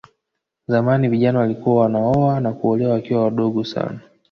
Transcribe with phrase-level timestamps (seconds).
[0.67, 3.99] Zamani vijana walikuwa wanaoa na kuolewa wakiwa wadogo sana